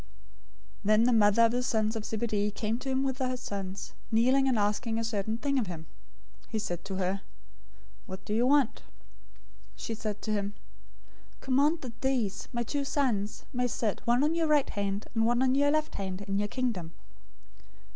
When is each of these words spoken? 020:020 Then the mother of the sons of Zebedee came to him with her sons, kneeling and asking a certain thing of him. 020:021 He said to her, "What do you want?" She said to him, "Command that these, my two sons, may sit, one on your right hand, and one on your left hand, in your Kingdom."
020:020 0.01 0.07
Then 0.85 1.03
the 1.03 1.13
mother 1.13 1.43
of 1.45 1.51
the 1.51 1.61
sons 1.61 1.95
of 1.95 2.03
Zebedee 2.05 2.49
came 2.49 2.79
to 2.79 2.89
him 2.89 3.03
with 3.03 3.19
her 3.19 3.37
sons, 3.37 3.93
kneeling 4.11 4.47
and 4.47 4.57
asking 4.57 4.97
a 4.97 5.03
certain 5.03 5.37
thing 5.37 5.59
of 5.59 5.67
him. 5.67 5.85
020:021 6.45 6.45
He 6.49 6.57
said 6.57 6.83
to 6.85 6.95
her, 6.95 7.21
"What 8.07 8.25
do 8.25 8.33
you 8.33 8.47
want?" 8.47 8.81
She 9.75 9.93
said 9.93 10.23
to 10.23 10.31
him, 10.31 10.55
"Command 11.39 11.81
that 11.81 12.01
these, 12.01 12.47
my 12.51 12.63
two 12.63 12.83
sons, 12.83 13.45
may 13.53 13.67
sit, 13.67 14.01
one 14.05 14.23
on 14.23 14.33
your 14.33 14.47
right 14.47 14.71
hand, 14.71 15.05
and 15.13 15.23
one 15.23 15.43
on 15.43 15.53
your 15.53 15.69
left 15.69 15.93
hand, 15.93 16.21
in 16.23 16.39
your 16.39 16.47
Kingdom." 16.47 16.93